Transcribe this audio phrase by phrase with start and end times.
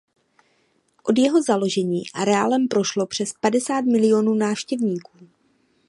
[1.03, 5.11] Od jeho založení areálem prošlo přes padesát milionů návštěvníků.